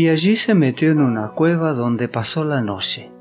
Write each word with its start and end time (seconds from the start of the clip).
y 0.00 0.08
allí 0.08 0.36
se 0.36 0.54
metió 0.54 0.92
en 0.92 1.02
una 1.02 1.32
cueva 1.32 1.74
donde 1.74 2.08
pasó 2.08 2.42
la 2.42 2.62
noche. 2.62 3.12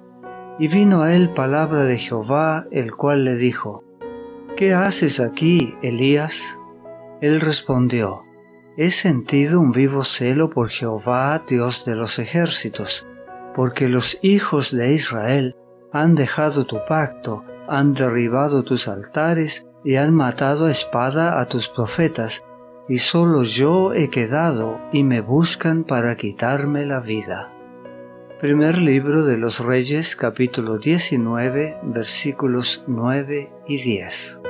Y 0.60 0.70
vino 0.70 1.04
a 1.04 1.14
él 1.14 1.34
palabra 1.34 1.84
de 1.84 1.98
Jehová, 1.98 2.68
el 2.72 2.96
cual 2.96 3.26
le 3.26 3.36
dijo, 3.36 3.84
¿Qué 4.56 4.74
haces 4.74 5.20
aquí, 5.20 5.76
Elías? 5.82 6.58
Él 7.20 7.42
respondió, 7.42 8.24
He 8.78 8.92
sentido 8.92 9.60
un 9.60 9.74
vivo 9.74 10.06
celo 10.06 10.52
por 10.52 10.70
Jehová, 10.70 11.44
Dios 11.50 11.84
de 11.84 11.96
los 11.96 12.18
ejércitos, 12.18 13.06
porque 13.54 13.90
los 13.90 14.18
hijos 14.22 14.74
de 14.74 14.94
Israel 14.94 15.58
han 15.92 16.16
dejado 16.16 16.66
tu 16.66 16.78
pacto, 16.88 17.44
han 17.68 17.94
derribado 17.94 18.64
tus 18.64 18.88
altares 18.88 19.68
y 19.84 19.98
han 19.98 20.16
matado 20.16 20.68
a 20.68 20.72
espada 20.72 21.42
a 21.42 21.46
tus 21.50 21.68
profetas, 21.68 22.42
y 22.90 22.98
solo 22.98 23.44
yo 23.44 23.94
he 23.94 24.10
quedado 24.10 24.82
y 24.92 25.04
me 25.04 25.22
buscan 25.22 25.84
para 25.84 26.18
quitarme 26.18 26.88
la 26.88 27.00
vida. 27.00 27.54
Primer 28.42 28.80
libro 28.80 29.26
de 29.26 29.38
los 29.38 29.64
Reyes 29.64 30.16
capítulo 30.16 30.80
19 30.80 31.78
versículos 31.84 32.84
9 32.88 33.50
y 33.68 33.82
10. 33.82 34.42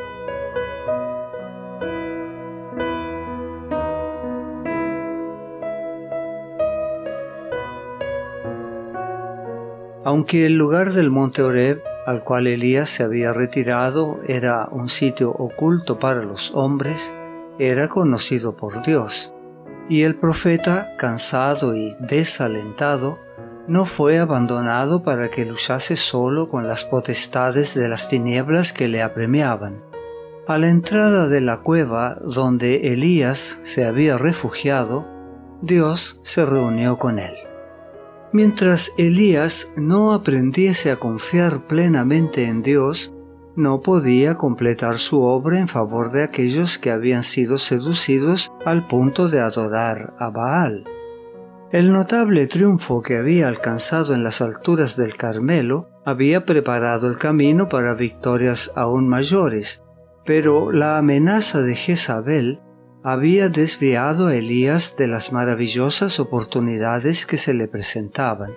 Aunque 10.06 10.46
el 10.46 10.54
lugar 10.54 10.94
del 10.94 11.12
monte 11.12 11.44
Oreb 11.44 11.84
al 12.06 12.24
cual 12.24 12.48
Elías 12.48 12.90
se 12.90 13.04
había 13.04 13.34
retirado 13.34 14.20
era 14.26 14.68
un 14.72 14.88
sitio 14.90 15.30
oculto 15.30 16.00
para 16.00 16.24
los 16.24 16.56
hombres, 16.56 17.14
era 17.60 17.90
conocido 17.90 18.56
por 18.56 18.84
Dios, 18.84 19.34
y 19.90 20.04
el 20.04 20.16
profeta, 20.16 20.96
cansado 20.98 21.76
y 21.76 21.96
desalentado, 22.00 23.20
no 23.68 23.86
fue 23.86 24.18
abandonado 24.18 25.04
para 25.04 25.30
que 25.30 25.46
luchase 25.46 25.96
solo 25.96 26.50
con 26.50 26.68
las 26.68 26.86
potestades 26.86 27.76
de 27.76 27.88
las 27.88 28.10
tinieblas 28.10 28.74
que 28.74 28.88
le 28.88 29.04
apremiaban. 29.04 29.84
A 30.48 30.58
la 30.58 30.70
entrada 30.70 31.28
de 31.28 31.42
la 31.42 31.58
cueva 31.58 32.16
donde 32.24 32.94
Elías 32.94 33.60
se 33.62 33.86
había 33.86 34.18
refugiado, 34.18 35.08
Dios 35.62 36.20
se 36.24 36.46
reunió 36.46 36.98
con 36.98 37.20
él. 37.20 37.36
Mientras 38.32 38.94
Elías 38.98 39.72
no 39.76 40.14
aprendiese 40.14 40.92
a 40.92 40.96
confiar 40.96 41.68
plenamente 41.68 42.46
en 42.46 42.64
Dios, 42.64 43.14
no 43.60 43.82
podía 43.82 44.36
completar 44.36 44.98
su 44.98 45.22
obra 45.22 45.60
en 45.60 45.68
favor 45.68 46.12
de 46.12 46.24
aquellos 46.24 46.80
que 46.80 46.92
habían 46.92 47.24
sido 47.24 47.58
seducidos 47.58 48.52
al 48.66 48.88
punto 48.88 49.28
de 49.28 49.42
adorar 49.42 50.14
a 50.18 50.32
Baal. 50.32 50.86
El 51.72 51.94
notable 51.94 52.48
triunfo 52.48 53.04
que 53.04 53.18
había 53.18 53.48
alcanzado 53.48 54.16
en 54.16 54.24
las 54.24 54.42
alturas 54.42 54.96
del 54.96 55.16
Carmelo 55.16 55.90
había 56.06 56.46
preparado 56.46 57.08
el 57.08 57.18
camino 57.18 57.70
para 57.70 57.94
victorias 57.94 58.72
aún 58.76 59.08
mayores, 59.08 59.84
pero 60.26 60.72
la 60.72 60.98
amenaza 60.98 61.62
de 61.62 61.76
Jezabel 61.76 62.62
había 63.04 63.50
desviado 63.50 64.28
a 64.28 64.36
Elías 64.36 64.96
de 64.98 65.08
las 65.08 65.32
maravillosas 65.32 66.20
oportunidades 66.20 67.26
que 67.26 67.38
se 67.38 67.54
le 67.54 67.68
presentaban. 67.68 68.52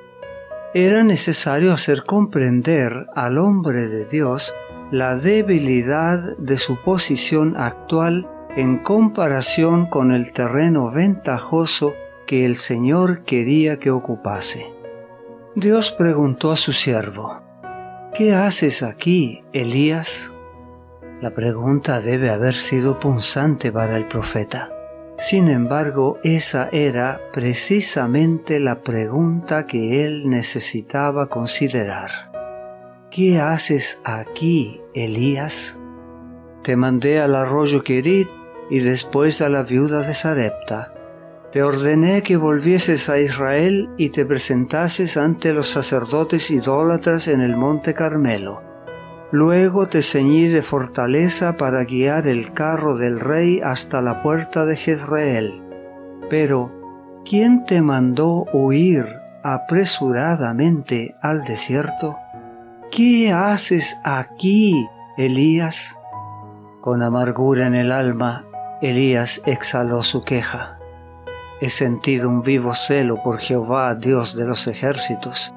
Era 0.74 1.04
necesario 1.04 1.74
hacer 1.74 2.04
comprender 2.04 3.06
al 3.14 3.36
hombre 3.36 3.88
de 3.88 4.06
Dios 4.06 4.54
la 4.92 5.16
debilidad 5.16 6.36
de 6.36 6.58
su 6.58 6.76
posición 6.82 7.56
actual 7.56 8.28
en 8.54 8.78
comparación 8.78 9.86
con 9.86 10.12
el 10.12 10.34
terreno 10.34 10.90
ventajoso 10.90 11.94
que 12.26 12.44
el 12.44 12.56
Señor 12.56 13.24
quería 13.24 13.78
que 13.78 13.90
ocupase. 13.90 14.70
Dios 15.56 15.92
preguntó 15.92 16.52
a 16.52 16.56
su 16.56 16.74
siervo, 16.74 17.40
¿Qué 18.14 18.34
haces 18.34 18.82
aquí, 18.82 19.42
Elías? 19.54 20.34
La 21.22 21.30
pregunta 21.30 22.02
debe 22.02 22.28
haber 22.28 22.54
sido 22.54 23.00
punzante 23.00 23.72
para 23.72 23.96
el 23.96 24.06
profeta. 24.06 24.74
Sin 25.16 25.48
embargo, 25.48 26.18
esa 26.22 26.68
era 26.70 27.18
precisamente 27.32 28.60
la 28.60 28.82
pregunta 28.82 29.66
que 29.66 30.04
él 30.04 30.28
necesitaba 30.28 31.28
considerar. 31.28 32.31
¿Qué 33.14 33.38
haces 33.38 34.00
aquí, 34.04 34.80
Elías? 34.94 35.78
Te 36.62 36.76
mandé 36.76 37.20
al 37.20 37.34
arroyo 37.34 37.82
Querit 37.82 38.30
y 38.70 38.78
después 38.78 39.42
a 39.42 39.50
la 39.50 39.64
viuda 39.64 40.00
de 40.00 40.14
Sarepta. 40.14 40.94
Te 41.52 41.62
ordené 41.62 42.22
que 42.22 42.38
volvieses 42.38 43.10
a 43.10 43.20
Israel 43.20 43.90
y 43.98 44.08
te 44.08 44.24
presentases 44.24 45.18
ante 45.18 45.52
los 45.52 45.68
sacerdotes 45.68 46.50
idólatras 46.50 47.28
en 47.28 47.42
el 47.42 47.54
monte 47.54 47.92
Carmelo. 47.92 48.62
Luego 49.30 49.88
te 49.88 50.00
ceñí 50.00 50.46
de 50.46 50.62
fortaleza 50.62 51.58
para 51.58 51.84
guiar 51.84 52.26
el 52.26 52.54
carro 52.54 52.96
del 52.96 53.20
rey 53.20 53.60
hasta 53.62 54.00
la 54.00 54.22
puerta 54.22 54.64
de 54.64 54.76
Jezreel. 54.76 55.62
Pero, 56.30 57.20
¿quién 57.28 57.66
te 57.66 57.82
mandó 57.82 58.46
huir 58.54 59.04
apresuradamente 59.42 61.14
al 61.20 61.44
desierto? 61.44 62.16
¿Qué 62.94 63.32
haces 63.32 63.98
aquí, 64.04 64.86
Elías? 65.16 65.98
Con 66.82 67.02
amargura 67.02 67.66
en 67.66 67.74
el 67.74 67.90
alma, 67.90 68.44
Elías 68.82 69.40
exhaló 69.46 70.02
su 70.02 70.24
queja. 70.24 70.78
He 71.62 71.70
sentido 71.70 72.28
un 72.28 72.42
vivo 72.42 72.74
celo 72.74 73.22
por 73.22 73.38
Jehová, 73.38 73.94
Dios 73.94 74.36
de 74.36 74.44
los 74.44 74.66
ejércitos, 74.66 75.54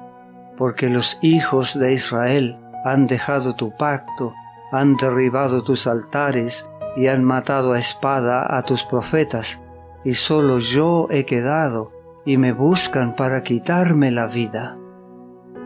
porque 0.56 0.88
los 0.88 1.18
hijos 1.20 1.78
de 1.78 1.92
Israel 1.92 2.56
han 2.86 3.06
dejado 3.06 3.54
tu 3.54 3.70
pacto, 3.76 4.32
han 4.72 4.96
derribado 4.96 5.62
tus 5.62 5.86
altares 5.86 6.70
y 6.96 7.08
han 7.08 7.22
matado 7.22 7.74
a 7.74 7.78
espada 7.78 8.56
a 8.56 8.62
tus 8.62 8.82
profetas, 8.82 9.62
y 10.04 10.14
solo 10.14 10.58
yo 10.58 11.06
he 11.10 11.26
quedado, 11.26 11.92
y 12.24 12.38
me 12.38 12.54
buscan 12.54 13.14
para 13.14 13.42
quitarme 13.42 14.10
la 14.10 14.26
vida. 14.26 14.78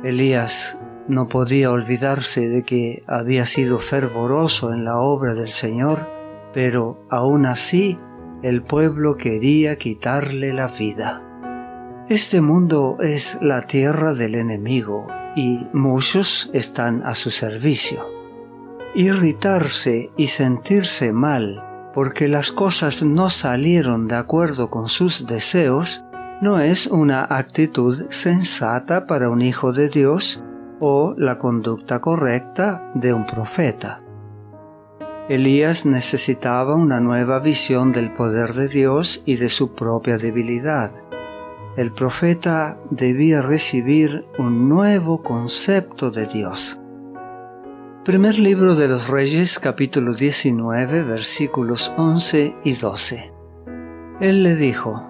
Elías 0.03 0.77
no 1.11 1.29
podía 1.29 1.71
olvidarse 1.71 2.49
de 2.49 2.63
que 2.63 3.03
había 3.07 3.45
sido 3.45 3.81
fervoroso 3.81 4.73
en 4.73 4.85
la 4.85 4.99
obra 4.99 5.35
del 5.35 5.51
Señor, 5.51 6.09
pero 6.55 7.05
aún 7.11 7.47
así 7.47 7.99
el 8.43 8.63
pueblo 8.63 9.17
quería 9.17 9.77
quitarle 9.77 10.55
la 10.55 10.69
vida. 10.69 11.23
Este 12.09 12.41
mundo 12.41 12.99
es 13.01 13.39
la 13.43 13.67
tierra 13.67 14.15
del 14.15 14.37
enemigo 14.37 15.09
y 15.37 15.67
muchos 15.73 16.51
están 16.53 17.03
a 17.05 17.15
su 17.15 17.31
servicio. 17.31 18.07
Irritarse 18.95 20.11
y 20.17 20.29
sentirse 20.29 21.13
mal 21.13 21.63
porque 21.93 22.29
las 22.29 22.53
cosas 22.53 23.03
no 23.03 23.31
salieron 23.31 24.07
de 24.09 24.17
acuerdo 24.17 24.71
con 24.71 24.89
sus 24.89 25.27
deseos 25.27 26.05
no 26.41 26.59
es 26.61 26.87
una 26.87 27.27
actitud 27.29 28.07
sensata 28.11 29.07
para 29.07 29.29
un 29.29 29.43
hijo 29.43 29.73
de 29.73 29.91
Dios 29.91 30.43
o 30.81 31.15
la 31.17 31.39
conducta 31.39 32.01
correcta 32.01 32.91
de 32.95 33.13
un 33.13 33.27
profeta. 33.27 34.03
Elías 35.29 35.87
necesitaba 35.87 36.75
una 36.75 36.99
nueva 36.99 37.39
visión 37.39 37.93
del 37.93 38.13
poder 38.13 38.55
de 38.55 38.69
Dios 38.69 39.23
y 39.27 39.37
de 39.37 39.49
su 39.49 39.75
propia 39.75 40.19
debilidad. 40.19 40.93
El 41.77 41.93
profeta 41.93 42.79
debía 42.91 43.41
recibir 43.41 44.27
un 44.39 44.69
nuevo 44.69 45.23
concepto 45.23 46.11
de 46.11 46.27
Dios. 46.27 46.81
Primer 48.05 48.39
libro 48.39 48.75
de 48.75 48.89
los 48.89 49.09
Reyes 49.09 49.61
capítulo 49.61 50.15
19 50.15 51.05
versículos 51.05 51.93
11 51.97 52.57
y 52.65 52.73
12. 52.73 53.33
Él 54.21 54.43
le 54.43 54.57
dijo, 54.57 55.07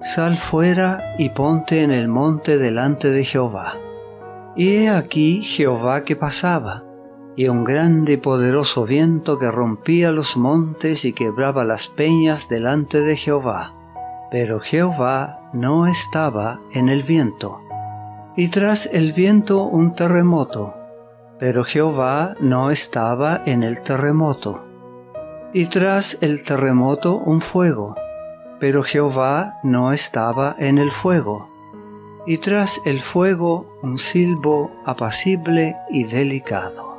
Sal 0.00 0.36
fuera 0.36 1.16
y 1.18 1.30
ponte 1.30 1.82
en 1.82 1.90
el 1.90 2.06
monte 2.06 2.58
delante 2.58 3.08
de 3.08 3.24
Jehová. 3.24 3.74
Y 4.56 4.76
he 4.76 4.90
aquí 4.90 5.42
Jehová 5.42 6.04
que 6.04 6.14
pasaba, 6.14 6.84
y 7.36 7.48
un 7.48 7.64
grande 7.64 8.12
y 8.12 8.16
poderoso 8.16 8.84
viento 8.84 9.36
que 9.36 9.50
rompía 9.50 10.12
los 10.12 10.36
montes 10.36 11.04
y 11.04 11.12
quebraba 11.12 11.64
las 11.64 11.88
peñas 11.88 12.48
delante 12.48 13.00
de 13.00 13.16
Jehová. 13.16 13.74
Pero 14.30 14.60
Jehová 14.60 15.50
no 15.52 15.88
estaba 15.88 16.60
en 16.72 16.88
el 16.88 17.02
viento. 17.02 17.60
Y 18.36 18.48
tras 18.48 18.86
el 18.92 19.12
viento 19.12 19.64
un 19.64 19.94
terremoto, 19.94 20.74
pero 21.40 21.64
Jehová 21.64 22.36
no 22.38 22.70
estaba 22.70 23.42
en 23.46 23.64
el 23.64 23.82
terremoto. 23.82 24.64
Y 25.52 25.66
tras 25.66 26.18
el 26.20 26.44
terremoto 26.44 27.16
un 27.16 27.40
fuego, 27.40 27.96
pero 28.60 28.84
Jehová 28.84 29.58
no 29.64 29.92
estaba 29.92 30.54
en 30.58 30.78
el 30.78 30.92
fuego 30.92 31.53
y 32.26 32.38
tras 32.38 32.80
el 32.84 33.00
fuego 33.00 33.78
un 33.82 33.98
silbo 33.98 34.70
apacible 34.84 35.76
y 35.90 36.04
delicado. 36.04 36.94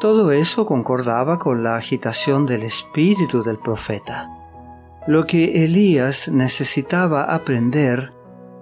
Todo 0.00 0.32
eso 0.32 0.64
concordaba 0.66 1.38
con 1.38 1.62
la 1.62 1.76
agitación 1.76 2.46
del 2.46 2.62
espíritu 2.62 3.42
del 3.42 3.58
profeta. 3.58 4.30
Lo 5.06 5.26
que 5.26 5.64
Elías 5.64 6.28
necesitaba 6.28 7.34
aprender 7.34 8.12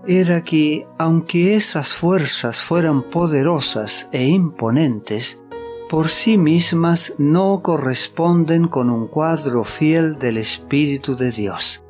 era 0.07 0.43
que, 0.43 0.87
aunque 0.97 1.55
esas 1.55 1.95
fuerzas 1.95 2.63
fueran 2.63 3.03
poderosas 3.03 4.09
e 4.11 4.27
imponentes, 4.27 5.41
por 5.91 6.09
sí 6.09 6.39
mismas 6.39 7.15
no 7.19 7.61
corresponden 7.63 8.69
con 8.69 8.91
un 8.91 9.07
cuadro 9.07 9.65
fiel 9.65 10.19
del 10.19 10.39
Espíritu 10.39 11.17
de 11.17 11.31
Dios. 11.31 11.85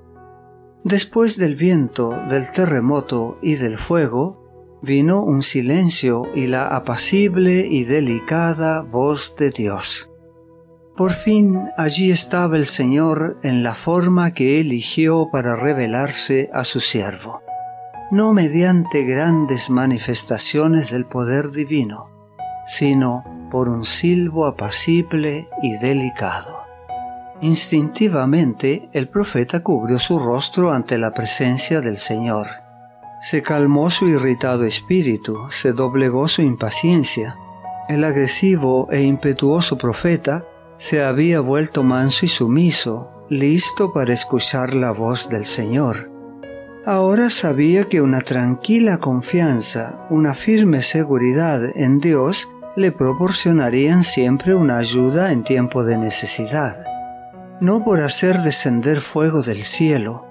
Después 0.84 1.36
del 1.38 1.56
viento, 1.56 2.10
del 2.28 2.50
terremoto 2.52 3.38
y 3.42 3.56
del 3.56 3.78
fuego, 3.78 4.78
vino 4.82 5.22
un 5.22 5.42
silencio 5.42 6.28
y 6.34 6.46
la 6.46 6.69
apacible 6.69 7.66
y 7.69 7.84
delicada 7.84 8.82
voz 8.82 9.34
de 9.36 9.50
Dios. 9.50 10.12
Por 10.96 11.12
fin 11.12 11.69
allí 11.76 12.10
estaba 12.10 12.56
el 12.56 12.66
Señor 12.66 13.38
en 13.42 13.62
la 13.62 13.75
forma 13.75 14.32
que 14.32 14.60
eligió 14.60 15.28
para 15.30 15.56
revelarse 15.56 16.50
a 16.52 16.64
su 16.64 16.80
siervo, 16.80 17.40
no 18.10 18.32
mediante 18.32 19.04
grandes 19.04 19.70
manifestaciones 19.70 20.90
del 20.90 21.06
poder 21.06 21.50
divino, 21.50 22.10
sino 22.66 23.25
por 23.50 23.69
un 23.69 23.84
silbo 23.84 24.46
apacible 24.46 25.48
y 25.62 25.76
delicado. 25.78 26.68
Instintivamente 27.40 28.88
el 28.93 29.08
profeta 29.08 29.61
cubrió 29.62 30.00
su 30.00 30.19
rostro 30.19 30.73
ante 30.73 30.99
la 30.99 31.12
presencia 31.12 31.81
del 31.81 31.96
Señor. 31.96 32.49
Se 33.20 33.43
calmó 33.43 33.90
su 33.90 34.08
irritado 34.08 34.64
espíritu, 34.64 35.37
se 35.50 35.73
doblegó 35.73 36.26
su 36.26 36.43
impaciencia. 36.43 37.37
El 37.88 38.02
agresivo 38.02 38.88
e 38.90 39.02
impetuoso 39.02 39.79
profeta 39.79 40.44
se 40.76 41.05
había 41.05 41.40
vuelto 41.40 41.82
manso 41.85 42.26
y 42.26 42.29
sumiso, 42.29 43.26
listo 43.29 43.93
para 43.93 44.12
escuchar 44.12 44.75
la 44.75 44.90
voz 44.90 45.29
del 45.29 45.46
Señor. 45.46 46.11
Ahora 46.87 47.31
sabía 47.31 47.85
que 47.85 48.00
una 48.00 48.20
tranquila 48.20 48.99
confianza, 48.99 50.06
una 50.11 50.35
firme 50.35 50.82
seguridad 50.82 51.76
en 51.76 52.00
Dios 52.00 52.49
le 52.76 52.93
proporcionarían 52.93 54.05
siempre 54.05 54.55
una 54.55 54.79
ayuda 54.79 55.32
en 55.32 55.44
tiempo 55.44 55.85
de 55.85 55.99
necesidad. 55.99 56.88
No 57.60 57.84
por 57.84 58.00
hacer 58.00 58.43
descender 58.43 59.00
fuego 59.00 59.43
del 59.43 59.64
cielo, 59.64 60.25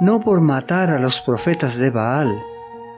no 0.00 0.20
por 0.20 0.40
matar 0.40 0.90
a 0.90 0.98
los 0.98 1.20
profetas 1.20 1.76
de 1.76 1.90
Baal, 1.90 2.40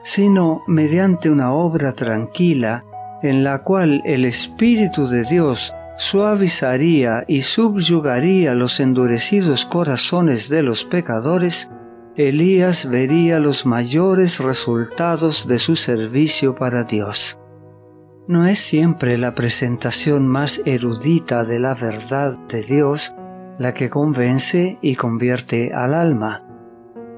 sino 0.03 0.63
mediante 0.67 1.29
una 1.29 1.51
obra 1.53 1.93
tranquila 1.93 2.85
en 3.23 3.43
la 3.43 3.63
cual 3.63 4.01
el 4.05 4.25
Espíritu 4.25 5.07
de 5.07 5.23
Dios 5.23 5.73
suavizaría 5.97 7.23
y 7.27 7.41
subyugaría 7.41 8.55
los 8.55 8.79
endurecidos 8.79 9.65
corazones 9.65 10.49
de 10.49 10.63
los 10.63 10.83
pecadores, 10.83 11.69
Elías 12.15 12.89
vería 12.89 13.39
los 13.39 13.65
mayores 13.65 14.39
resultados 14.39 15.47
de 15.47 15.59
su 15.59 15.75
servicio 15.75 16.55
para 16.55 16.83
Dios. 16.83 17.39
No 18.27 18.45
es 18.45 18.59
siempre 18.59 19.17
la 19.17 19.33
presentación 19.33 20.27
más 20.27 20.61
erudita 20.65 21.43
de 21.43 21.59
la 21.59 21.73
verdad 21.73 22.37
de 22.49 22.63
Dios 22.63 23.15
la 23.59 23.73
que 23.73 23.89
convence 23.89 24.77
y 24.81 24.95
convierte 24.95 25.73
al 25.73 25.93
alma. 25.93 26.43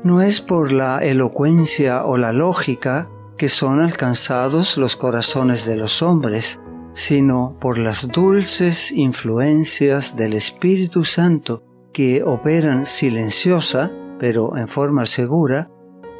No 0.03 0.21
es 0.21 0.41
por 0.41 0.71
la 0.71 1.00
elocuencia 1.00 2.06
o 2.06 2.18
la 2.18 2.33
lógica 2.33 3.09
que 3.38 3.50
son 3.50 3.80
alcanzados 3.80 4.77
los 4.77 4.95
corazones 4.95 5.65
de 5.65 5.77
los 5.77 6.01
hombres, 6.01 6.59
sino 6.94 7.57
por 7.59 7.77
las 7.77 8.07
dulces 8.07 8.91
influencias 8.91 10.15
del 10.15 10.33
Espíritu 10.33 11.03
Santo 11.03 11.63
que 11.91 12.24
operan 12.24 12.85
silenciosa, 12.85 13.91
pero 14.19 14.57
en 14.57 14.68
forma 14.68 15.06
segura, 15.06 15.69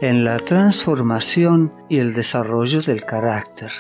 en 0.01 0.24
la 0.24 0.39
transformación 0.39 1.71
y 1.89 2.00
el 2.00 2.13
desarrollo 2.13 2.81
del 2.81 3.06
carácter. 3.06 3.71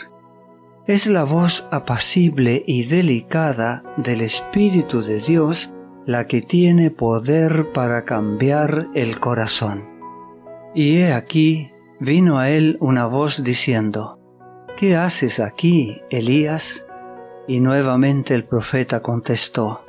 Es 0.85 1.07
la 1.07 1.23
voz 1.23 1.67
apacible 1.71 2.63
y 2.67 2.85
delicada 2.85 3.83
del 3.97 4.21
Espíritu 4.21 5.01
de 5.01 5.21
Dios 5.21 5.72
la 6.05 6.27
que 6.27 6.41
tiene 6.41 6.91
poder 6.91 7.71
para 7.73 8.03
cambiar 8.03 8.87
el 8.93 9.19
corazón. 9.19 9.89
Y 10.75 10.97
he 10.97 11.13
aquí 11.13 11.71
vino 11.99 12.39
a 12.39 12.49
él 12.49 12.77
una 12.81 13.05
voz 13.05 13.43
diciendo, 13.43 14.19
¿Qué 14.75 14.95
haces 14.95 15.39
aquí, 15.39 16.01
Elías? 16.09 16.85
Y 17.47 17.59
nuevamente 17.59 18.33
el 18.33 18.43
profeta 18.43 19.01
contestó, 19.01 19.85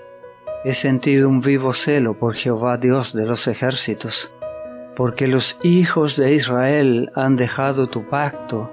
He 0.64 0.72
sentido 0.72 1.28
un 1.28 1.40
vivo 1.40 1.72
celo 1.72 2.18
por 2.18 2.34
Jehová 2.34 2.76
Dios 2.76 3.14
de 3.14 3.26
los 3.26 3.48
ejércitos, 3.48 4.34
porque 4.96 5.26
los 5.26 5.58
hijos 5.62 6.16
de 6.16 6.34
Israel 6.34 7.10
han 7.14 7.36
dejado 7.36 7.88
tu 7.88 8.08
pacto, 8.08 8.70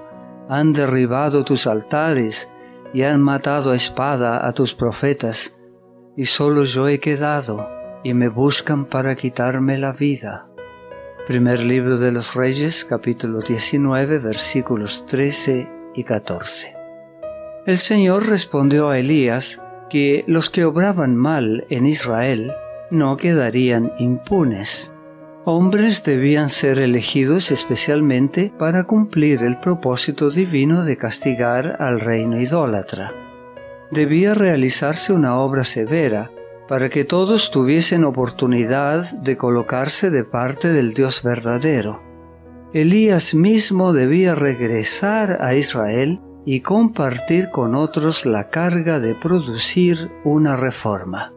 han 0.48 0.72
derribado 0.72 1.44
tus 1.44 1.66
altares 1.66 2.52
y 2.94 3.02
han 3.02 3.20
matado 3.20 3.72
a 3.72 3.76
espada 3.76 4.46
a 4.46 4.52
tus 4.52 4.74
profetas, 4.74 5.58
y 6.16 6.26
solo 6.26 6.64
yo 6.64 6.88
he 6.88 6.98
quedado, 7.00 7.68
y 8.04 8.14
me 8.14 8.28
buscan 8.28 8.84
para 8.86 9.14
quitarme 9.14 9.78
la 9.78 9.92
vida. 9.92 10.48
Primer 11.26 11.60
libro 11.60 11.98
de 11.98 12.12
los 12.12 12.34
Reyes, 12.34 12.84
capítulo 12.84 13.40
19, 13.40 14.18
versículos 14.18 15.06
13 15.06 15.68
y 15.94 16.04
14. 16.04 16.76
El 17.66 17.78
Señor 17.78 18.26
respondió 18.26 18.88
a 18.88 18.98
Elías 18.98 19.62
que 19.88 20.24
los 20.26 20.50
que 20.50 20.64
obraban 20.64 21.16
mal 21.16 21.64
en 21.70 21.86
Israel 21.86 22.52
no 22.90 23.16
quedarían 23.16 23.92
impunes 23.98 24.92
hombres 25.44 26.04
debían 26.04 26.50
ser 26.50 26.78
elegidos 26.78 27.50
especialmente 27.50 28.52
para 28.58 28.84
cumplir 28.84 29.42
el 29.42 29.58
propósito 29.58 30.30
divino 30.30 30.84
de 30.84 30.96
castigar 30.96 31.76
al 31.80 31.98
reino 31.98 32.40
idólatra. 32.40 33.12
Debía 33.92 34.32
realizarse 34.32 35.12
una 35.12 35.38
obra 35.38 35.64
severa 35.64 36.30
para 36.66 36.88
que 36.88 37.04
todos 37.04 37.50
tuviesen 37.50 38.04
oportunidad 38.04 39.12
de 39.12 39.36
colocarse 39.36 40.10
de 40.10 40.24
parte 40.24 40.72
del 40.72 40.94
Dios 40.94 41.22
verdadero. 41.22 42.02
Elías 42.72 43.34
mismo 43.34 43.92
debía 43.92 44.34
regresar 44.34 45.42
a 45.42 45.54
Israel 45.56 46.22
y 46.46 46.60
compartir 46.60 47.50
con 47.50 47.74
otros 47.74 48.24
la 48.24 48.48
carga 48.48 48.98
de 48.98 49.14
producir 49.14 50.10
una 50.24 50.56
reforma. 50.56 51.34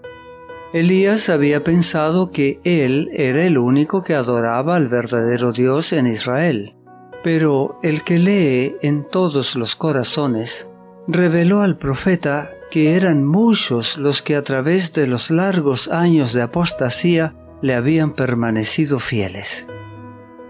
Elías 0.72 1.28
había 1.28 1.62
pensado 1.62 2.32
que 2.32 2.62
él 2.64 3.10
era 3.12 3.44
el 3.44 3.58
único 3.58 4.02
que 4.02 4.16
adoraba 4.16 4.78
al 4.78 4.88
verdadero 4.88 5.52
Dios 5.52 5.92
en 5.92 6.08
Israel, 6.08 6.74
pero 7.22 7.82
el 7.84 8.02
que 8.04 8.18
lee 8.18 8.76
en 8.82 9.04
todos 9.04 9.58
los 9.58 9.76
corazones 9.76 10.72
reveló 11.08 11.62
al 11.62 11.78
profeta 11.78 12.52
que 12.72 12.96
eran 12.96 13.24
muchos 13.24 13.98
los 13.98 14.22
que 14.22 14.36
a 14.36 14.44
través 14.44 14.94
de 14.94 15.08
los 15.08 15.30
largos 15.32 15.88
años 15.88 16.34
de 16.34 16.42
apostasía 16.42 17.36
le 17.62 17.76
habían 17.76 18.14
permanecido 18.14 19.00
fieles. 19.00 19.68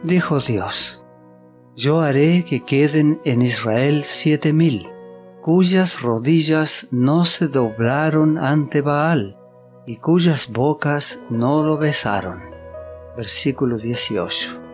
Dijo 0.03 0.39
Dios, 0.39 1.05
Yo 1.75 2.01
haré 2.01 2.45
que 2.45 2.63
queden 2.63 3.19
en 3.25 3.41
Israel 3.41 4.03
siete 4.03 4.53
mil, 4.53 4.87
cuyas 5.41 6.01
rodillas 6.01 6.87
no 6.91 7.25
se 7.25 7.47
doblaron 7.47 8.37
ante 8.37 8.81
Baal, 8.81 9.37
y 9.85 9.97
cuyas 9.97 10.47
bocas 10.51 11.21
no 11.29 11.63
lo 11.63 11.77
besaron. 11.77 12.41
Versículo 13.15 13.77
18. 13.77 14.64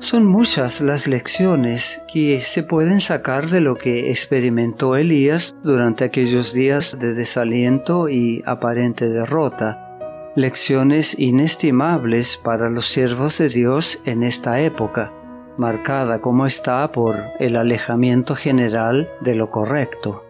Son 0.00 0.24
muchas 0.24 0.80
las 0.80 1.06
lecciones 1.06 2.02
que 2.10 2.40
se 2.40 2.62
pueden 2.62 3.02
sacar 3.02 3.50
de 3.50 3.60
lo 3.60 3.76
que 3.76 4.08
experimentó 4.08 4.96
Elías 4.96 5.54
durante 5.62 6.04
aquellos 6.04 6.54
días 6.54 6.96
de 6.98 7.12
desaliento 7.12 8.08
y 8.08 8.42
aparente 8.46 9.10
derrota, 9.10 10.32
lecciones 10.36 11.18
inestimables 11.18 12.38
para 12.38 12.70
los 12.70 12.86
siervos 12.86 13.36
de 13.36 13.50
Dios 13.50 14.00
en 14.06 14.22
esta 14.22 14.62
época, 14.62 15.12
marcada 15.58 16.22
como 16.22 16.46
está 16.46 16.90
por 16.92 17.22
el 17.38 17.54
alejamiento 17.56 18.34
general 18.34 19.10
de 19.20 19.34
lo 19.34 19.50
correcto. 19.50 20.24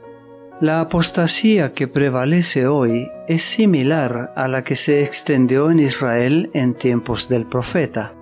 La 0.61 0.81
apostasía 0.81 1.75
que 1.75 1.87
prevalece 1.87 2.67
hoy 2.67 3.09
es 3.29 3.45
similar 3.45 4.33
a 4.35 4.49
la 4.49 4.65
que 4.65 4.75
se 4.75 5.05
extendió 5.05 5.71
en 5.71 5.79
Israel 5.79 6.51
en 6.55 6.75
tiempos 6.75 7.29
del 7.29 7.47
profeta. 7.47 8.15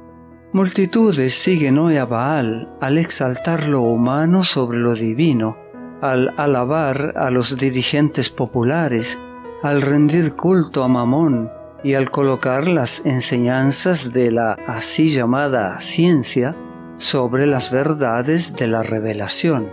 Multitudes 0.50 1.34
siguen 1.34 1.76
hoy 1.76 1.98
a 1.98 2.06
Baal 2.06 2.70
al 2.80 2.96
exaltar 2.96 3.68
lo 3.68 3.82
humano 3.82 4.44
sobre 4.44 4.78
lo 4.78 4.94
divino, 4.94 5.58
al 6.00 6.32
alabar 6.38 7.12
a 7.18 7.30
los 7.30 7.58
dirigentes 7.58 8.30
populares, 8.30 9.20
al 9.62 9.82
rendir 9.82 10.36
culto 10.36 10.84
a 10.84 10.88
Mamón 10.88 11.50
y 11.84 11.92
al 11.92 12.10
colocar 12.10 12.66
las 12.66 13.04
enseñanzas 13.04 14.14
de 14.14 14.30
la 14.30 14.54
así 14.66 15.08
llamada 15.08 15.78
ciencia 15.80 16.56
sobre 16.96 17.46
las 17.46 17.70
verdades 17.70 18.56
de 18.56 18.68
la 18.68 18.82
revelación. 18.82 19.70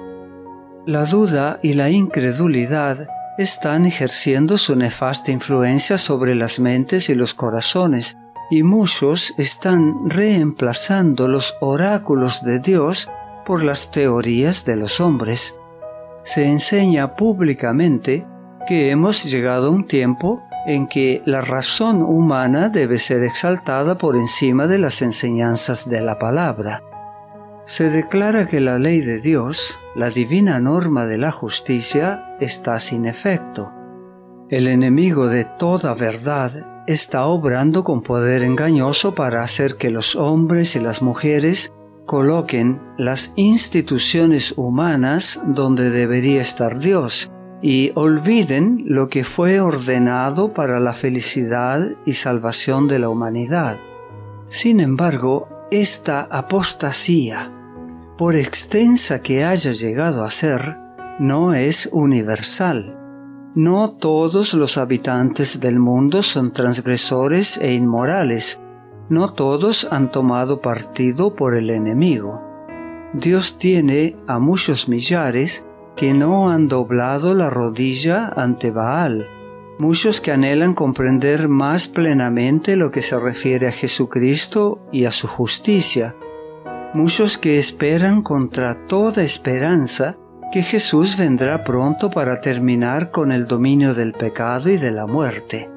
La 0.86 1.06
duda 1.06 1.58
y 1.64 1.76
la 1.76 1.90
incredulidad 1.90 3.08
están 3.38 3.86
ejerciendo 3.86 4.58
su 4.58 4.76
nefasta 4.76 5.32
influencia 5.32 5.98
sobre 5.98 6.36
las 6.36 6.60
mentes 6.60 7.10
y 7.10 7.16
los 7.16 7.34
corazones 7.34 8.18
y 8.50 8.64
muchos 8.64 9.34
están 9.38 10.10
reemplazando 10.10 11.28
los 11.28 11.56
oráculos 11.62 12.44
de 12.44 12.60
Dios 12.60 13.10
por 13.46 13.64
las 13.64 13.92
teorías 13.92 14.66
de 14.66 14.76
los 14.76 15.00
hombres. 15.00 15.56
Se 16.24 16.46
enseña 16.48 17.16
públicamente 17.16 18.26
que 18.68 18.90
hemos 18.90 19.24
llegado 19.24 19.68
a 19.68 19.72
un 19.72 19.86
tiempo 19.86 20.42
en 20.66 20.88
que 20.88 21.22
la 21.26 21.42
razón 21.42 22.02
humana 22.02 22.70
debe 22.70 22.98
ser 22.98 23.24
exaltada 23.24 23.98
por 23.98 24.16
encima 24.16 24.66
de 24.66 24.80
las 24.80 25.02
enseñanzas 25.02 25.88
de 25.88 26.02
la 26.02 26.18
palabra. 26.18 26.82
Se 27.66 27.90
declara 27.90 28.48
que 28.48 28.60
la 28.60 28.80
ley 28.80 29.02
de 29.02 29.20
Dios, 29.20 29.80
la 29.96 30.10
divina 30.10 30.60
norma 30.60 31.06
de 31.06 31.18
la 31.18 31.32
justicia, 31.32 32.36
está 32.40 32.80
sin 32.80 33.06
efecto. 33.06 33.72
El 34.50 34.68
enemigo 34.68 35.28
de 35.28 35.46
toda 35.46 35.94
verdad 35.96 36.75
está 36.88 37.26
obrando 37.26 37.84
con 37.84 38.02
poder 38.02 38.44
engañoso 38.44 39.16
para 39.16 39.44
hacer 39.44 39.76
que 39.76 39.90
los 39.90 40.16
hombres 40.16 40.76
y 40.76 40.80
las 40.80 41.02
mujeres 41.02 41.72
coloquen 42.06 42.80
las 42.98 43.34
instituciones 43.36 44.54
humanas 44.58 45.42
donde 45.46 45.90
debería 45.90 46.42
estar 46.42 46.80
Dios 46.80 47.32
y 47.62 47.92
olviden 47.96 48.84
lo 48.86 49.10
que 49.10 49.24
fue 49.24 49.60
ordenado 49.60 50.54
para 50.54 50.80
la 50.80 50.94
felicidad 50.94 51.90
y 52.06 52.14
salvación 52.14 52.88
de 52.88 53.00
la 53.00 53.10
humanidad. 53.10 53.78
Sin 54.48 54.80
embargo, 54.80 55.48
esta 55.72 56.22
apostasía, 56.22 57.52
por 58.18 58.36
extensa 58.36 59.22
que 59.22 59.44
haya 59.44 59.72
llegado 59.72 60.24
a 60.24 60.30
ser, 60.30 60.78
no 61.20 61.54
es 61.54 61.90
universal. 61.92 63.05
No 63.56 63.92
todos 63.92 64.54
los 64.54 64.78
habitantes 64.78 65.62
del 65.62 65.80
mundo 65.80 66.24
son 66.24 66.52
transgresores 66.52 67.58
e 67.58 67.74
inmorales, 67.74 68.60
no 69.08 69.32
todos 69.32 69.88
han 69.90 70.12
tomado 70.12 70.60
partido 70.60 71.38
por 71.38 71.56
el 71.56 71.70
enemigo. 71.70 72.44
Dios 73.14 73.58
tiene 73.58 74.18
a 74.28 74.40
muchos 74.40 74.90
millares 74.90 75.66
que 75.96 76.14
no 76.14 76.52
han 76.52 76.68
doblado 76.68 77.34
la 77.34 77.50
rodilla 77.50 78.28
ante 78.36 78.72
Baal, 78.72 79.26
muchos 79.80 80.20
que 80.20 80.34
anhelan 80.34 80.74
comprender 80.74 81.48
más 81.48 81.88
plenamente 81.88 82.76
lo 82.76 82.92
que 82.92 83.02
se 83.02 83.18
refiere 83.18 83.70
a 83.70 83.72
Jesucristo 83.72 84.82
y 84.92 85.06
a 85.06 85.12
su 85.12 85.30
justicia, 85.30 86.14
muchos 86.94 87.38
que 87.38 87.58
esperan 87.58 88.22
contra 88.22 88.86
toda 88.88 89.24
esperanza 89.24 90.18
que 90.52 90.62
Jesús 90.62 91.18
vendrá 91.18 91.64
pronto 91.64 92.10
para 92.10 92.42
terminar 92.42 93.12
con 93.12 93.32
el 93.32 93.48
dominio 93.48 93.94
del 93.94 94.14
pecado 94.14 94.70
y 94.70 94.78
de 94.78 94.92
la 94.92 95.08
muerte. 95.08 95.70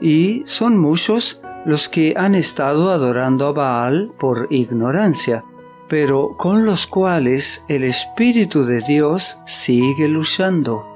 Y 0.00 0.42
son 0.46 0.78
muchos 0.78 1.42
los 1.64 1.88
que 1.88 2.14
han 2.16 2.34
estado 2.34 2.90
adorando 2.90 3.46
a 3.46 3.52
Baal 3.52 4.12
por 4.18 4.46
ignorancia, 4.50 5.44
pero 5.88 6.36
con 6.36 6.64
los 6.64 6.86
cuales 6.86 7.64
el 7.68 7.84
Espíritu 7.84 8.64
de 8.64 8.80
Dios 8.80 9.38
sigue 9.44 10.08
luchando. 10.08 10.86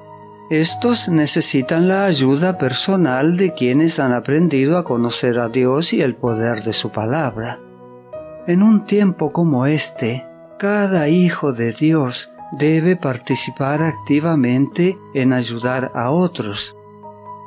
Estos 0.51 1.09
necesitan 1.09 1.89
la 1.89 2.05
ayuda 2.05 2.59
personal 2.59 3.37
de 3.37 3.55
quienes 3.55 3.99
han 3.99 4.13
aprendido 4.13 4.77
a 4.77 4.85
conocer 4.85 5.39
a 5.39 5.49
Dios 5.49 5.93
y 5.93 6.03
el 6.03 6.15
poder 6.15 6.63
de 6.63 6.73
su 6.73 6.91
palabra. 6.91 7.59
En 8.47 8.63
un 8.63 8.85
tiempo 8.85 9.33
como 9.33 9.67
este, 9.67 10.27
cada 10.59 11.09
hijo 11.09 11.53
de 11.53 11.73
Dios 11.73 12.33
debe 12.53 12.97
participar 12.97 13.83
activamente 13.83 14.99
en 15.15 15.33
ayudar 15.33 15.91
a 15.95 16.11
otros. 16.11 16.77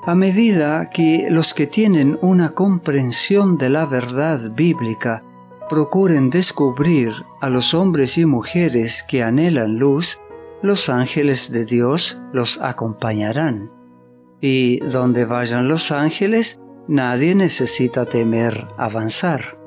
A 0.05 0.13
medida 0.13 0.89
que 0.89 1.27
los 1.29 1.53
que 1.53 1.67
tienen 1.67 2.19
una 2.21 2.51
comprensión 2.51 3.57
de 3.57 3.69
la 3.69 3.85
verdad 3.85 4.51
bíblica 4.51 5.23
procuren 5.69 6.29
descubrir 6.29 7.11
a 7.41 7.49
los 7.49 7.73
hombres 7.73 8.17
y 8.17 8.25
mujeres 8.25 9.03
que 9.07 9.23
anhelan 9.23 9.77
luz, 9.77 10.19
los 10.61 10.89
ángeles 10.89 11.51
de 11.51 11.65
Dios 11.65 12.21
los 12.33 12.59
acompañarán. 12.61 13.71
Y 14.41 14.79
donde 14.79 15.25
vayan 15.25 15.67
los 15.67 15.91
ángeles, 15.91 16.59
nadie 16.87 17.33
necesita 17.33 18.05
temer 18.05 18.67
avanzar. 18.77 19.57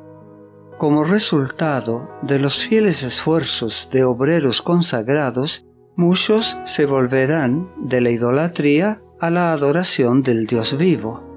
Como 0.79 1.05
resultado 1.05 2.09
de 2.23 2.39
los 2.39 2.67
fieles 2.67 3.03
esfuerzos 3.03 3.91
de 3.93 4.05
obreros 4.05 4.63
consagrados, 4.63 5.67
muchos 5.97 6.57
se 6.65 6.87
volverán 6.87 7.69
de 7.77 8.01
la 8.01 8.11
idolatría 8.11 9.03
a 9.21 9.31
la 9.31 9.53
adoración 9.53 10.23
del 10.23 10.47
Dios 10.47 10.79
vivo 10.79 11.29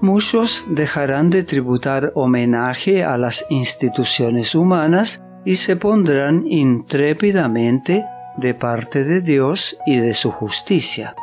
muchos 0.00 0.64
dejarán 0.68 1.30
de 1.30 1.44
tributar 1.44 2.12
homenaje 2.14 3.04
a 3.04 3.18
las 3.18 3.44
instituciones 3.50 4.54
humanas 4.54 5.22
y 5.44 5.56
se 5.56 5.76
pondrán 5.76 6.44
intrépidamente 6.46 8.04
de 8.36 8.54
parte 8.54 9.04
de 9.04 9.20
Dios 9.20 9.76
y 9.86 9.96
de 9.96 10.14
su 10.14 10.30
justicia. 10.30 11.14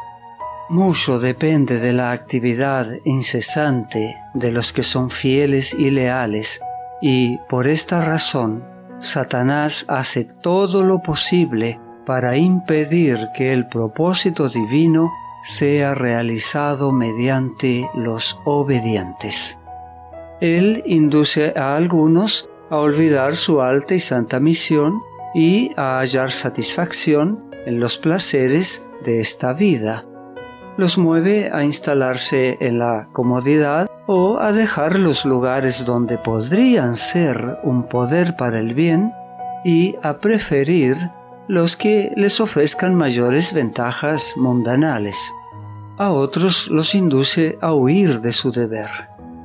Mucho 0.69 1.19
depende 1.19 1.79
de 1.79 1.93
la 1.93 2.11
actividad 2.11 2.87
incesante 3.05 4.17
de 4.33 4.51
los 4.51 4.73
que 4.73 4.83
son 4.83 5.09
fieles 5.09 5.73
y 5.73 5.89
leales, 5.89 6.59
y 7.01 7.37
por 7.49 7.67
esta 7.67 8.03
razón 8.03 8.63
Satanás 8.99 9.85
hace 9.87 10.23
todo 10.23 10.83
lo 10.83 10.99
posible 10.99 11.79
para 12.05 12.37
impedir 12.37 13.29
que 13.35 13.53
el 13.53 13.67
propósito 13.67 14.49
divino 14.49 15.11
sea 15.43 15.93
realizado 15.93 16.91
mediante 16.91 17.89
los 17.93 18.39
obedientes. 18.45 19.59
Él 20.41 20.83
induce 20.85 21.53
a 21.55 21.75
algunos 21.75 22.49
a 22.69 22.77
olvidar 22.77 23.35
su 23.35 23.61
alta 23.61 23.95
y 23.95 23.99
santa 23.99 24.39
misión 24.39 25.01
y 25.33 25.71
a 25.75 25.99
hallar 25.99 26.31
satisfacción 26.31 27.49
en 27.65 27.79
los 27.79 27.97
placeres 27.97 28.85
de 29.03 29.19
esta 29.19 29.53
vida. 29.53 30.05
Los 30.77 30.97
mueve 30.97 31.49
a 31.51 31.63
instalarse 31.63 32.57
en 32.59 32.79
la 32.79 33.09
comodidad 33.13 33.86
o 34.07 34.39
a 34.39 34.53
dejar 34.53 34.97
los 34.97 35.25
lugares 35.25 35.85
donde 35.85 36.17
podrían 36.17 36.95
ser 36.95 37.59
un 37.63 37.83
poder 37.83 38.35
para 38.37 38.59
el 38.59 38.73
bien 38.73 39.13
y 39.63 39.95
a 40.01 40.17
preferir 40.17 40.95
los 41.47 41.75
que 41.75 42.13
les 42.15 42.39
ofrezcan 42.39 42.95
mayores 42.95 43.53
ventajas 43.53 44.33
mundanales. 44.37 45.33
A 45.97 46.11
otros 46.11 46.67
los 46.69 46.95
induce 46.95 47.57
a 47.61 47.73
huir 47.73 48.21
de 48.21 48.31
su 48.31 48.51
deber, 48.51 48.89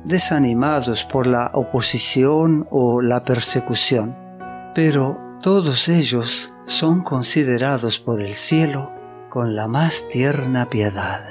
desanimados 0.05 1.03
por 1.03 1.27
la 1.27 1.51
oposición 1.53 2.67
o 2.71 3.01
la 3.01 3.23
persecución. 3.23 4.15
Pero 4.73 5.19
todos 5.41 5.89
ellos 5.89 6.53
son 6.65 7.03
considerados 7.03 7.99
por 7.99 8.21
el 8.21 8.35
cielo 8.35 8.91
con 9.29 9.55
la 9.55 9.67
más 9.67 10.07
tierna 10.09 10.69
piedad. 10.69 11.27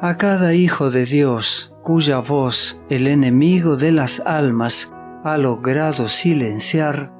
A 0.00 0.16
cada 0.16 0.54
hijo 0.54 0.90
de 0.90 1.04
Dios 1.04 1.71
cuya 1.82 2.20
voz 2.20 2.82
el 2.88 3.06
enemigo 3.06 3.76
de 3.76 3.92
las 3.92 4.20
almas 4.20 4.92
ha 5.24 5.36
logrado 5.38 6.08
silenciar, 6.08 7.12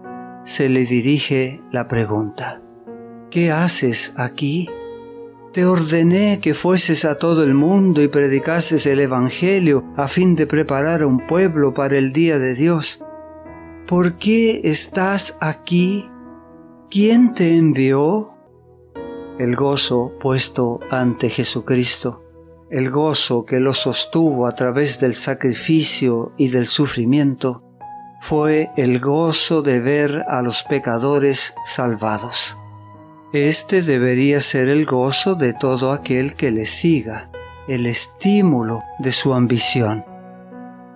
se 0.44 0.68
le 0.68 0.84
dirige 0.84 1.60
la 1.70 1.88
pregunta, 1.88 2.60
¿qué 3.30 3.50
haces 3.50 4.14
aquí? 4.16 4.68
Te 5.52 5.66
ordené 5.66 6.40
que 6.40 6.54
fueses 6.54 7.04
a 7.04 7.18
todo 7.18 7.42
el 7.44 7.52
mundo 7.52 8.02
y 8.02 8.08
predicases 8.08 8.86
el 8.86 9.00
Evangelio 9.00 9.84
a 9.96 10.08
fin 10.08 10.34
de 10.34 10.46
preparar 10.46 11.02
a 11.02 11.06
un 11.06 11.26
pueblo 11.26 11.74
para 11.74 11.98
el 11.98 12.12
día 12.12 12.38
de 12.38 12.54
Dios. 12.54 13.04
¿Por 13.86 14.16
qué 14.16 14.62
estás 14.64 15.36
aquí? 15.40 16.08
¿Quién 16.90 17.34
te 17.34 17.56
envió? 17.56 18.34
El 19.38 19.54
gozo 19.54 20.14
puesto 20.20 20.80
ante 20.90 21.28
Jesucristo, 21.28 22.22
el 22.72 22.90
gozo 22.90 23.44
que 23.44 23.60
lo 23.60 23.74
sostuvo 23.74 24.46
a 24.46 24.54
través 24.54 24.98
del 24.98 25.14
sacrificio 25.14 26.32
y 26.38 26.48
del 26.48 26.66
sufrimiento, 26.66 27.62
fue 28.22 28.70
el 28.78 28.98
gozo 28.98 29.60
de 29.60 29.78
ver 29.78 30.24
a 30.26 30.40
los 30.40 30.62
pecadores 30.62 31.54
salvados. 31.66 32.56
Este 33.34 33.82
debería 33.82 34.40
ser 34.40 34.70
el 34.70 34.86
gozo 34.86 35.34
de 35.34 35.52
todo 35.52 35.92
aquel 35.92 36.34
que 36.34 36.50
le 36.50 36.64
siga, 36.64 37.28
el 37.68 37.84
estímulo 37.84 38.82
de 38.98 39.12
su 39.12 39.34
ambición. 39.34 40.06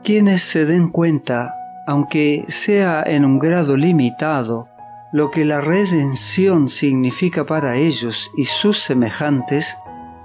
Quienes 0.02 0.40
se 0.40 0.64
den 0.64 0.88
cuenta, 0.88 1.54
aunque 1.86 2.46
sea 2.48 3.02
en 3.06 3.26
un 3.26 3.38
grado 3.38 3.76
limitado, 3.76 4.68
lo 5.12 5.30
que 5.30 5.44
la 5.44 5.60
redención 5.60 6.70
significa 6.70 7.44
para 7.44 7.76
ellos 7.76 8.30
y 8.38 8.46
sus 8.46 8.78
semejantes, 8.78 9.76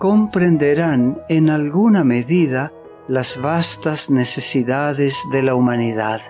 comprenderán 0.01 1.21
en 1.29 1.51
alguna 1.51 2.03
medida 2.03 2.73
las 3.07 3.39
vastas 3.39 4.09
necesidades 4.09 5.23
de 5.31 5.43
la 5.43 5.53
humanidad. 5.53 6.21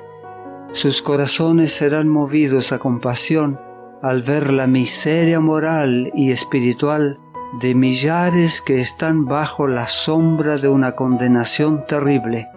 Sus 0.74 1.02
corazones 1.02 1.72
serán 1.72 2.10
movidos 2.10 2.74
a 2.74 2.80
compasión 2.80 3.62
al 4.02 4.24
ver 4.24 4.52
la 4.52 4.68
miseria 4.68 5.40
moral 5.40 6.12
y 6.14 6.32
espiritual 6.32 7.16
de 7.62 7.74
millares 7.74 8.62
que 8.62 8.82
están 8.82 9.24
bajo 9.24 9.68
la 9.68 9.88
sombra 9.88 10.58
de 10.58 10.68
una 10.68 10.92
condenación 10.92 11.86
terrible, 11.86 12.48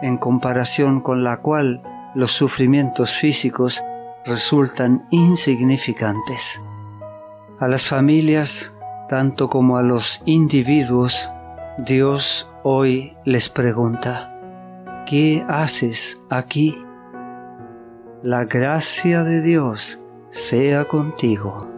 en 0.00 0.16
comparación 0.16 1.00
con 1.00 1.24
la 1.24 1.38
cual 1.38 1.82
los 2.14 2.30
sufrimientos 2.30 3.14
físicos 3.14 3.82
resultan 4.24 5.08
insignificantes. 5.10 6.62
A 7.58 7.66
las 7.66 7.88
familias, 7.88 8.76
tanto 9.12 9.46
como 9.50 9.76
a 9.76 9.82
los 9.82 10.22
individuos, 10.24 11.30
Dios 11.76 12.50
hoy 12.62 13.14
les 13.26 13.50
pregunta, 13.50 14.34
¿qué 15.06 15.44
haces 15.48 16.22
aquí? 16.30 16.82
La 18.22 18.46
gracia 18.46 19.22
de 19.22 19.42
Dios 19.42 20.02
sea 20.30 20.86
contigo. 20.86 21.68